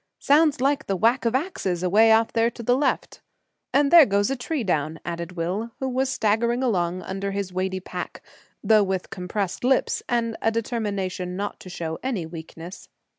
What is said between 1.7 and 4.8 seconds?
away off there to the left!" "And there goes a tree